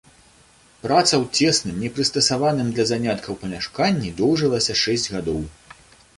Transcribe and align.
Праца 0.85 1.11
ў 1.23 1.25
цесным, 1.41 1.75
непрыстасаваным 1.85 2.73
для 2.75 2.85
заняткаў 2.93 3.39
памяшканні 3.45 4.09
доўжылася 4.25 4.79
шэсць 4.87 5.11
гадоў. 5.19 5.41